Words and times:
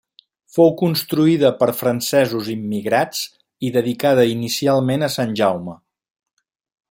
Fou 0.53 0.69
construïda 0.77 1.51
per 1.59 1.67
francesos 1.81 2.49
immigrats 2.55 3.21
i 3.69 3.71
dedicada 3.79 4.27
inicialment 4.33 5.09
a 5.09 5.11
Sant 5.19 5.37
Jaume. 5.43 5.77